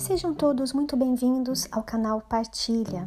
[0.00, 3.06] Sejam todos muito bem-vindos ao canal Partilha.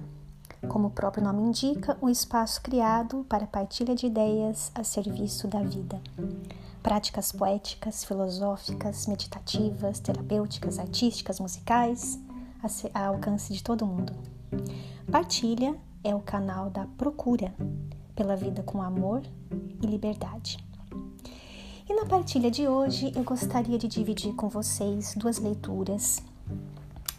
[0.69, 5.63] Como o próprio nome indica, um espaço criado para partilha de ideias a serviço da
[5.63, 5.99] vida.
[6.83, 12.19] Práticas poéticas, filosóficas, meditativas, terapêuticas, artísticas, musicais,
[12.93, 14.13] a alcance de todo mundo.
[15.11, 17.55] Partilha é o canal da procura
[18.15, 19.23] pela vida com amor
[19.81, 20.63] e liberdade.
[21.89, 26.21] E na partilha de hoje eu gostaria de dividir com vocês duas leituras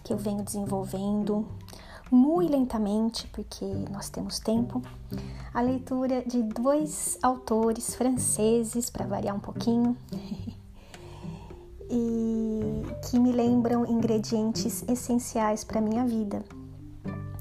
[0.04, 1.48] que eu venho desenvolvendo
[2.10, 4.82] muito lentamente, porque nós temos tempo,
[5.52, 9.96] a leitura de dois autores franceses, para variar um pouquinho,
[11.90, 16.44] e que me lembram ingredientes essenciais para minha vida.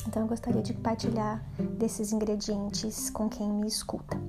[0.08, 1.44] Então eu gostaria de partilhar
[1.78, 4.20] desses ingredientes com quem me escuta.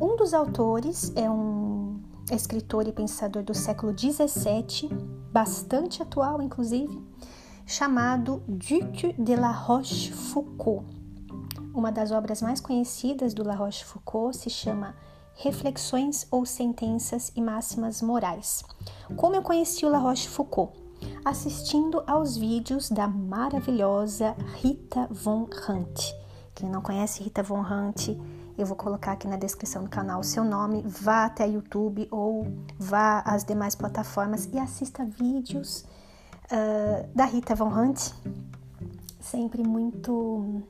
[0.00, 4.88] Um dos autores é um escritor e pensador do século 17,
[5.30, 7.11] bastante atual, inclusive,
[7.66, 10.84] chamado Duc de la Rochefoucauld.
[11.74, 14.94] Uma das obras mais conhecidas do La Rochefoucauld se chama
[15.36, 18.62] Reflexões ou Sentenças e Máximas Morais.
[19.16, 20.72] Como eu conheci o La Rochefoucauld?
[21.24, 26.12] Assistindo aos vídeos da maravilhosa Rita Von Hunt.
[26.54, 28.08] Quem não conhece Rita Von Hunt,
[28.58, 30.82] eu vou colocar aqui na descrição do canal o seu nome.
[30.86, 32.46] Vá até YouTube ou
[32.78, 35.86] vá às demais plataformas e assista vídeos
[36.52, 38.12] uh, da Rita Von Hunt,
[39.18, 40.62] sempre muito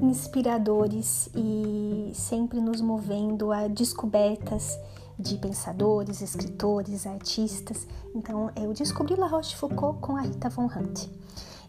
[0.00, 4.78] inspiradores e sempre nos movendo a descobertas
[5.18, 7.88] de pensadores, escritores, artistas.
[8.14, 11.08] Então, eu descobri La Rochefoucauld com a Rita Von Hunt.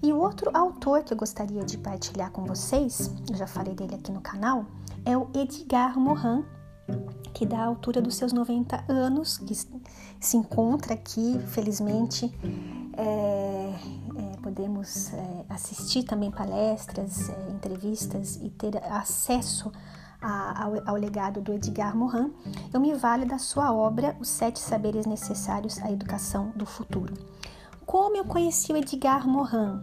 [0.01, 3.95] E o outro autor que eu gostaria de partilhar com vocês, eu já falei dele
[3.95, 4.65] aqui no canal,
[5.03, 6.45] é o Edgar Morin,
[7.33, 12.33] que dá a altura dos seus 90 anos, que se encontra aqui, felizmente,
[12.99, 13.73] é,
[14.17, 19.71] é, podemos é, assistir também palestras, é, entrevistas e ter acesso
[20.21, 22.33] a, ao, ao, legado do Edgar Morin,
[22.73, 27.13] eu me vale da sua obra Os Sete Saberes Necessários à Educação do Futuro.
[27.85, 29.79] Como eu conheci o Edgar Morin?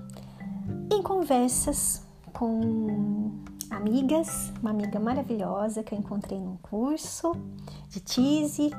[0.93, 2.03] Em conversas
[2.35, 3.33] com
[3.71, 7.33] amigas, uma amiga maravilhosa que eu encontrei num curso
[7.89, 8.71] de Tise,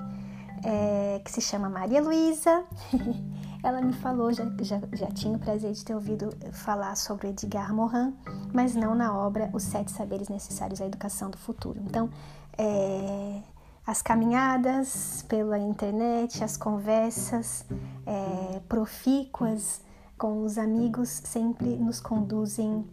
[0.63, 2.63] é, que se chama Maria Luísa.
[3.67, 7.73] Ela me falou, já, já, já tinha o prazer de ter ouvido falar sobre Edgar
[7.75, 8.16] Morin,
[8.53, 11.78] mas não na obra Os Sete Saberes Necessários à Educação do Futuro.
[11.85, 12.09] Então,
[12.57, 13.41] é,
[13.85, 17.66] as caminhadas pela internet, as conversas
[18.05, 19.81] é, profícuas
[20.17, 22.85] com os amigos sempre nos conduzem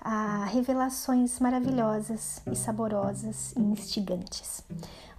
[0.00, 4.64] a revelações maravilhosas e saborosas e instigantes.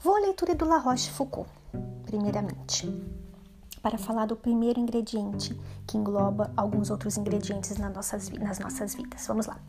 [0.01, 1.49] Vou à leitura do La Rochefoucauld,
[2.03, 2.91] primeiramente
[3.81, 9.25] para falar do primeiro ingrediente, que engloba alguns outros ingredientes nas nossas, nas nossas vidas.
[9.27, 9.59] Vamos lá.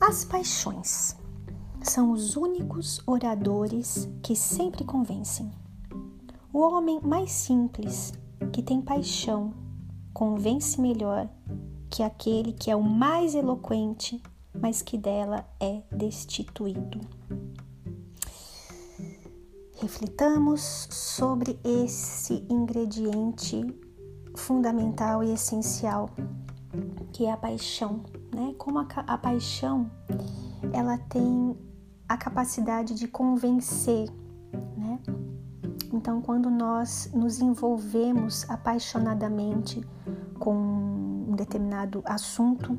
[0.00, 1.16] As paixões
[1.82, 5.50] são os únicos oradores que sempre convencem.
[6.52, 8.12] O homem mais simples,
[8.52, 9.52] que tem paixão,
[10.14, 11.28] convence melhor
[11.90, 14.22] que aquele que é o mais eloquente,
[14.58, 17.00] mas que dela é destituído
[19.76, 23.62] reflitamos sobre esse ingrediente
[24.34, 26.10] fundamental e essencial
[27.12, 28.02] que é a paixão,
[28.34, 28.54] né?
[28.58, 29.90] Como a, a paixão
[30.72, 31.56] ela tem
[32.08, 34.08] a capacidade de convencer,
[34.76, 35.00] né?
[35.92, 39.82] Então, quando nós nos envolvemos apaixonadamente
[40.38, 42.78] com um determinado assunto,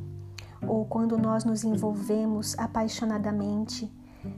[0.67, 3.91] ou quando nós nos envolvemos apaixonadamente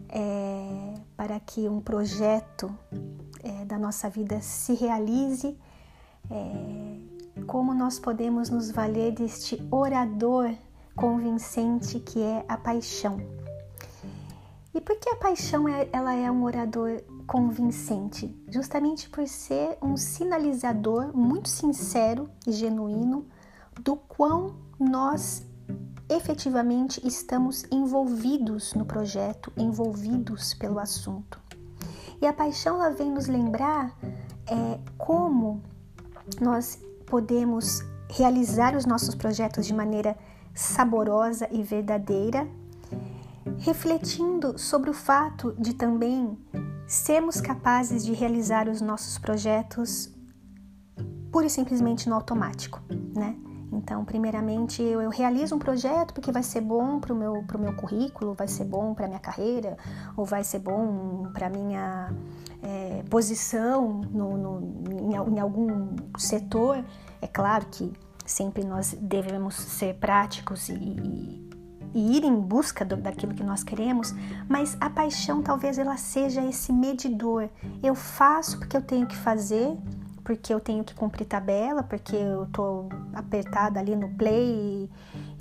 [0.10, 2.74] é, para que um projeto
[3.44, 5.58] é, da nossa vida se realize,
[6.30, 10.54] é, como nós podemos nos valer deste orador
[10.96, 13.18] convincente que é a paixão.
[14.74, 18.34] E por que a paixão é, ela é um orador convincente?
[18.48, 23.26] Justamente por ser um sinalizador muito sincero e genuíno
[23.82, 25.46] do quão nós
[26.10, 31.40] efetivamente estamos envolvidos no projeto, envolvidos pelo assunto.
[32.22, 33.96] E a paixão ela vem nos lembrar
[34.48, 35.62] é, como
[36.42, 40.18] nós podemos realizar os nossos projetos de maneira
[40.54, 42.48] saborosa e verdadeira,
[43.60, 46.38] refletindo sobre o fato de também
[46.88, 50.12] sermos capazes de realizar os nossos projetos
[51.32, 52.82] pura e simplesmente no automático,
[53.16, 53.36] né?
[53.72, 57.60] Então, primeiramente, eu, eu realizo um projeto porque vai ser bom para o meu, pro
[57.60, 59.78] meu currículo, vai ser bom para a minha carreira,
[60.18, 62.12] ou vai ser bom para a minha
[62.64, 66.84] é, posição no, no, em, em algum setor,
[67.22, 67.92] é claro que
[68.26, 71.50] sempre nós devemos ser práticos e, e,
[71.94, 74.14] e ir em busca do, daquilo que nós queremos,
[74.48, 77.50] mas a paixão talvez ela seja esse medidor.
[77.82, 79.76] Eu faço porque eu tenho que fazer,
[80.30, 84.88] porque eu tenho que cumprir tabela, porque eu tô apertada ali no play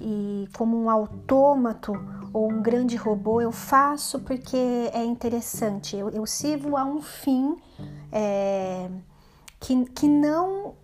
[0.01, 1.93] e, e como um autômato
[2.33, 5.95] ou um grande robô, eu faço porque é interessante.
[5.95, 7.59] Eu, eu sirvo a um fim
[8.11, 8.89] é,
[9.61, 10.75] que, que não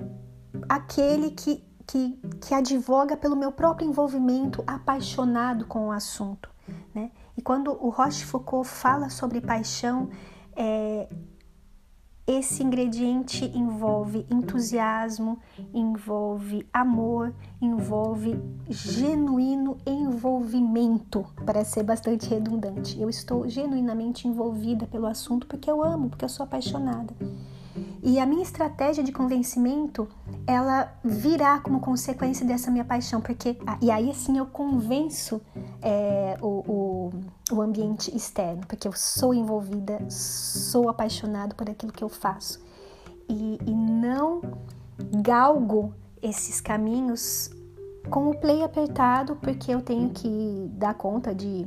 [0.68, 6.50] aquele que, que, que advoga pelo meu próprio envolvimento apaixonado com o assunto.
[6.94, 7.10] Né?
[7.38, 10.10] E quando o Rochefoucauld fala sobre paixão,
[10.54, 11.08] é,
[12.26, 15.38] esse ingrediente envolve entusiasmo,
[15.74, 22.98] envolve amor, envolve genuíno envolvimento, para ser bastante redundante.
[22.98, 27.14] Eu estou genuinamente envolvida pelo assunto porque eu amo, porque eu sou apaixonada.
[28.06, 30.06] E a minha estratégia de convencimento,
[30.46, 35.40] ela virá como consequência dessa minha paixão, porque e aí assim eu convenço
[35.80, 37.10] é, o, o,
[37.50, 42.62] o ambiente externo, porque eu sou envolvida, sou apaixonado por aquilo que eu faço.
[43.26, 44.42] E, e não
[45.22, 47.50] galgo esses caminhos
[48.10, 51.66] com o play apertado, porque eu tenho que dar conta de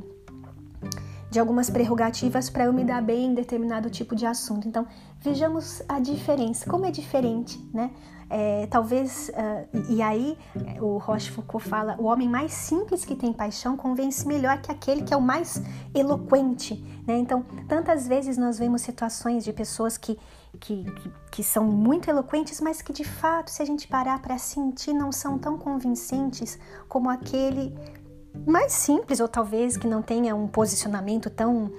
[1.30, 4.66] de algumas prerrogativas para eu me dar bem em determinado tipo de assunto.
[4.66, 4.86] Então,
[5.20, 7.90] vejamos a diferença, como é diferente, né?
[8.30, 10.36] É, talvez, uh, e aí
[10.80, 15.14] o Rochefoucauld fala: o homem mais simples que tem paixão convence melhor que aquele que
[15.14, 15.62] é o mais
[15.94, 16.74] eloquente.
[17.06, 17.16] Né?
[17.16, 20.18] Então, tantas vezes nós vemos situações de pessoas que,
[20.60, 20.84] que,
[21.30, 25.10] que são muito eloquentes, mas que de fato, se a gente parar para sentir, não
[25.10, 27.74] são tão convincentes como aquele
[28.46, 31.70] mais simples, ou talvez que não tenha um posicionamento tão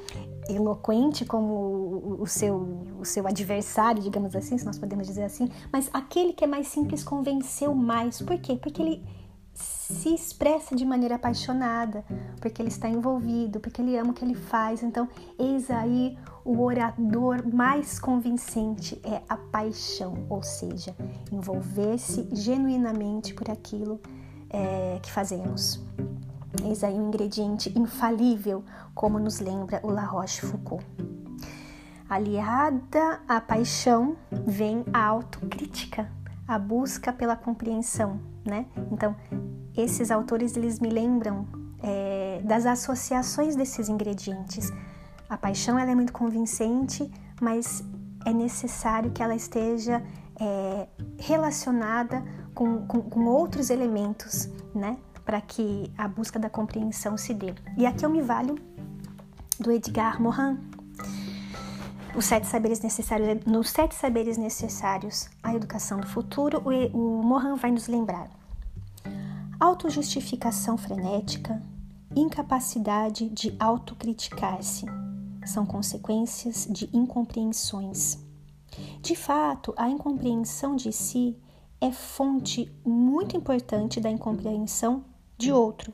[0.50, 5.90] eloquente como o seu, o seu adversário, digamos assim, se nós podemos dizer assim, mas
[5.94, 8.22] aquele que é mais simples convenceu mais.
[8.22, 8.56] Por quê?
[8.56, 9.04] Porque ele
[9.54, 12.06] se expressa de maneira apaixonada,
[12.40, 14.84] porque ele está envolvido, porque ele ama o que ele faz.
[14.84, 15.08] Então,
[15.38, 20.96] eis aí o orador mais convincente é a paixão, ou seja,
[21.32, 24.00] envolver-se genuinamente por aquilo
[24.50, 25.84] é, que fazemos.
[26.64, 28.64] Eis aí um ingrediente infalível,
[28.96, 30.86] como nos lembra o La Rochefoucauld.
[32.10, 36.12] Aliada à paixão vem a autocrítica,
[36.48, 38.66] a busca pela compreensão, né?
[38.92, 39.16] Então,
[39.78, 41.48] esses autores eles me lembram
[41.84, 44.72] é, das associações desses ingredientes.
[45.30, 47.10] A paixão ela é muito convincente,
[47.40, 47.84] mas
[48.26, 50.04] é necessário que ela esteja
[50.40, 50.88] é,
[51.20, 52.24] relacionada
[52.56, 54.98] com, com, com outros elementos, né?
[55.30, 57.54] Para que a busca da compreensão se dê.
[57.78, 58.58] E aqui eu me valho
[59.60, 60.58] do Edgar Morin.
[62.16, 67.54] Os sete saberes necessários, nos sete saberes necessários à educação do futuro, o, o Morin
[67.54, 68.28] vai nos lembrar
[69.60, 71.62] autojustificação frenética,
[72.16, 74.88] incapacidade de autocriticar-se
[75.46, 78.18] são consequências de incompreensões.
[79.00, 81.38] De fato, a incompreensão de si
[81.80, 85.06] é fonte muito importante da incompreensão
[85.40, 85.94] de outro.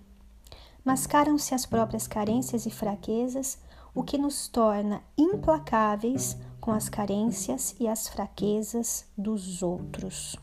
[0.83, 3.59] Mascaram-se as próprias carências e fraquezas,
[3.93, 10.35] o que nos torna implacáveis com as carências e as fraquezas dos outros.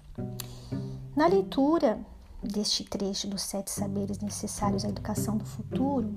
[1.16, 1.98] Na leitura
[2.42, 6.16] deste trecho dos sete saberes necessários à educação do futuro,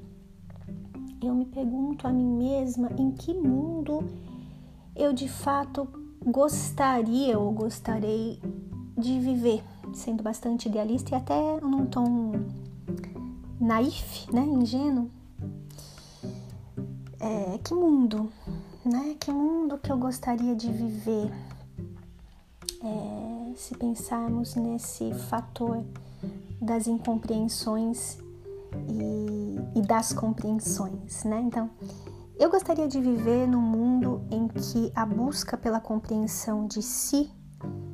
[1.21, 4.07] eu me pergunto a mim mesma em que mundo
[4.95, 5.87] eu de fato
[6.23, 8.39] gostaria ou gostarei
[8.95, 9.63] de viver,
[9.93, 12.31] sendo bastante idealista e até num tom
[13.59, 15.09] naif, né, ingênuo.
[17.19, 18.31] É, que mundo,
[18.83, 19.15] né?
[19.19, 21.31] Que mundo que eu gostaria de viver?
[22.83, 25.83] É, se pensarmos nesse fator
[26.61, 28.19] das incompreensões
[28.87, 31.41] e, e das compreensões, né?
[31.41, 31.69] Então,
[32.37, 37.31] eu gostaria de viver num mundo em que a busca pela compreensão de si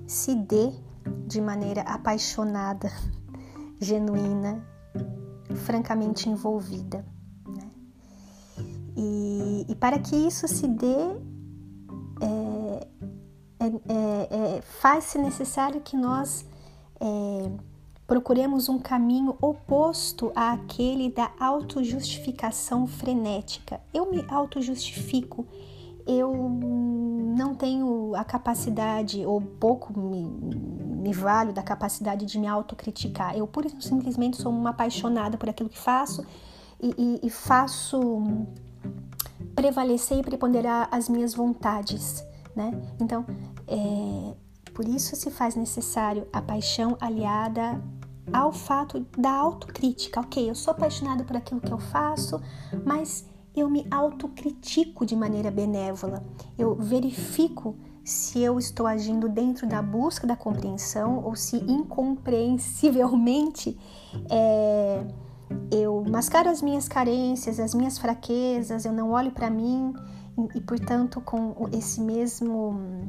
[0.08, 0.72] se dê
[1.28, 2.92] de maneira apaixonada,
[3.80, 4.71] genuína
[5.56, 7.06] francamente envolvida.
[7.48, 7.70] Né?
[8.96, 10.96] E, e, para que isso se dê,
[12.22, 12.88] é,
[13.60, 16.46] é, é, é faz-se necessário que nós
[17.00, 17.52] é,
[18.08, 23.80] procuremos um caminho oposto àquele da autojustificação frenética.
[23.94, 25.48] Eu me autojustifico
[26.06, 26.34] eu
[27.36, 30.26] não tenho a capacidade, ou pouco me,
[31.02, 33.36] me valho da capacidade de me autocriticar.
[33.36, 36.26] Eu pura e simplesmente sou uma apaixonada por aquilo que faço
[36.82, 38.22] e, e, e faço
[39.56, 42.24] prevalecer e preponderar as minhas vontades.
[42.56, 42.72] né?
[43.00, 43.26] Então,
[43.68, 44.36] é,
[44.74, 47.82] por isso se faz necessário a paixão aliada
[48.32, 50.20] ao fato da autocrítica.
[50.20, 52.42] Ok, eu sou apaixonado por aquilo que eu faço,
[52.86, 56.24] mas eu me autocritico de maneira benévola.
[56.58, 63.78] Eu verifico se eu estou agindo dentro da busca da compreensão ou se incompreensivelmente
[64.30, 65.06] é,
[65.72, 69.94] eu mascaro as minhas carências, as minhas fraquezas, eu não olho para mim
[70.38, 73.08] e, e, portanto, com esse mesmo,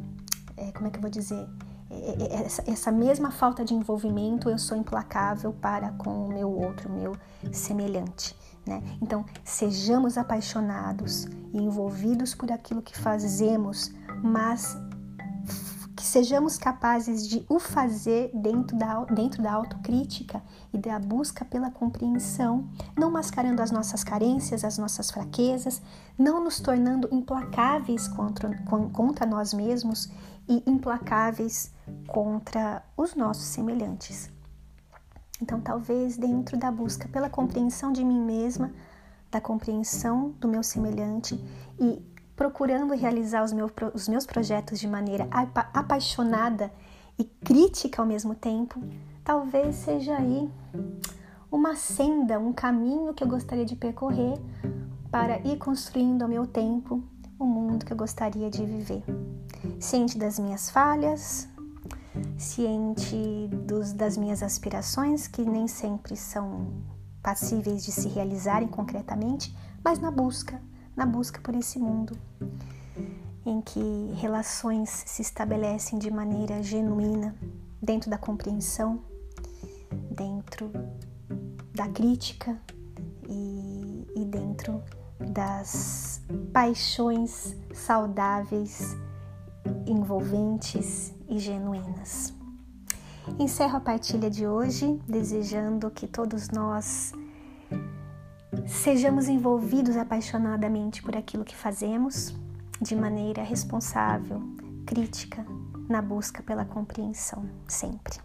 [0.56, 1.46] é, como é que eu vou dizer?
[1.92, 6.50] É, é, essa, essa, mesma falta de envolvimento, eu sou implacável para com o meu
[6.50, 7.14] outro, meu
[7.52, 8.34] semelhante.
[8.66, 8.82] Né?
[9.00, 14.76] Então, sejamos apaixonados e envolvidos por aquilo que fazemos, mas
[16.02, 20.42] que sejamos capazes de o fazer dentro da, dentro da autocrítica
[20.72, 22.68] e da busca pela compreensão,
[22.98, 25.80] não mascarando as nossas carências, as nossas fraquezas,
[26.18, 28.50] não nos tornando implacáveis contra,
[28.92, 30.10] contra nós mesmos
[30.48, 31.72] e implacáveis
[32.08, 34.28] contra os nossos semelhantes.
[35.40, 38.72] Então, talvez dentro da busca pela compreensão de mim mesma,
[39.30, 41.36] da compreensão do meu semelhante
[41.78, 42.02] e
[42.36, 45.28] procurando realizar os, meus os meus projetos de maneira
[45.72, 46.72] apaixonada
[47.18, 48.82] e crítica ao mesmo tempo,
[49.24, 50.50] talvez seja aí
[51.50, 54.38] uma senda, um caminho que eu gostaria de percorrer
[55.10, 57.02] para ir construindo ao meu tempo
[57.38, 59.02] o mundo que eu gostaria de viver.
[59.78, 61.48] Ciente das minhas falhas,
[62.38, 66.68] ciente dos, das minhas aspirações, que nem sempre são
[67.22, 70.60] passíveis de se realizarem concretamente, mas na busca,
[70.96, 72.16] na busca por esse mundo
[73.44, 77.34] em que relações se estabelecem de maneira genuína,
[77.80, 79.00] dentro da compreensão,
[80.10, 80.70] dentro
[81.74, 82.56] da crítica
[83.28, 84.82] e, e dentro
[85.18, 86.20] das
[86.52, 88.96] paixões saudáveis,
[89.86, 92.32] envolventes e genuínas.
[93.38, 97.12] Encerro a partilha de hoje desejando que todos nós
[98.66, 102.34] sejamos envolvidos apaixonadamente por aquilo que fazemos,
[102.80, 104.42] de maneira responsável,
[104.86, 105.44] crítica,
[105.88, 108.18] na busca pela compreensão, sempre.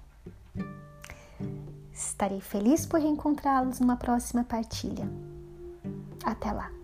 [1.92, 5.10] Estarei feliz por reencontrá-los numa próxima partilha.
[6.24, 6.77] Até lá!